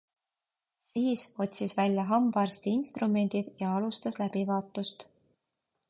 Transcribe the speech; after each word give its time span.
Siis 0.93 1.25
otsis 1.45 1.75
välja 1.81 2.05
hambaarsti 2.13 2.73
instrumendid 2.79 3.53
ja 3.63 3.75
alustas 3.77 4.19
läbivaatust. 4.23 5.07